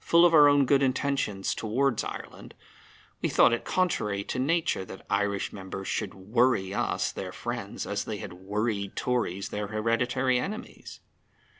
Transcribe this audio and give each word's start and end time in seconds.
Full 0.00 0.24
of 0.24 0.34
our 0.34 0.48
own 0.48 0.66
good 0.66 0.82
intentions 0.82 1.54
towards 1.54 2.02
Ireland, 2.02 2.54
we 3.22 3.28
thought 3.28 3.52
it 3.52 3.64
contrary 3.64 4.24
to 4.24 4.38
nature 4.40 4.84
that 4.84 5.06
Irish 5.08 5.52
members 5.52 5.86
should 5.86 6.12
worry 6.12 6.74
us, 6.74 7.12
their 7.12 7.30
friends, 7.30 7.86
as 7.86 8.02
they 8.02 8.16
had 8.16 8.32
worried 8.32 8.96
Tories, 8.96 9.50
their 9.50 9.68
hereditary 9.68 10.40
enemies. 10.40 10.98